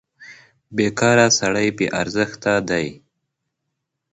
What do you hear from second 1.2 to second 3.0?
سړی بې ارزښته دی.